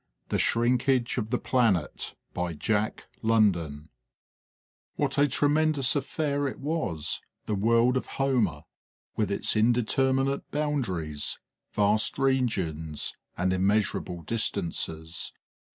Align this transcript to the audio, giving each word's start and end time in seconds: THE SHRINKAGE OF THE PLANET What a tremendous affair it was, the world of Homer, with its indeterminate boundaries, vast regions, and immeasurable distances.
THE 0.29 0.39
SHRINKAGE 0.39 1.19
OF 1.19 1.29
THE 1.29 1.37
PLANET 1.37 2.15
What 2.33 2.57
a 5.19 5.27
tremendous 5.27 5.95
affair 5.95 6.47
it 6.47 6.59
was, 6.59 7.21
the 7.45 7.53
world 7.53 7.95
of 7.97 8.07
Homer, 8.07 8.61
with 9.15 9.29
its 9.31 9.55
indeterminate 9.55 10.49
boundaries, 10.49 11.37
vast 11.73 12.17
regions, 12.17 13.15
and 13.37 13.53
immeasurable 13.53 14.23
distances. 14.23 15.33